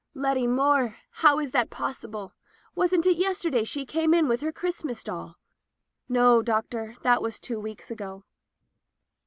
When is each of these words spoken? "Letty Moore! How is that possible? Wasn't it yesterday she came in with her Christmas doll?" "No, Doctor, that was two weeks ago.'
"Letty 0.15 0.47
Moore! 0.47 0.97
How 1.11 1.37
is 1.37 1.51
that 1.51 1.69
possible? 1.69 2.33
Wasn't 2.73 3.05
it 3.05 3.17
yesterday 3.17 3.63
she 3.65 3.85
came 3.85 4.15
in 4.15 4.27
with 4.27 4.41
her 4.41 4.51
Christmas 4.51 5.03
doll?" 5.03 5.35
"No, 6.09 6.41
Doctor, 6.41 6.95
that 7.03 7.21
was 7.21 7.39
two 7.39 7.59
weeks 7.59 7.91
ago.' 7.91 8.23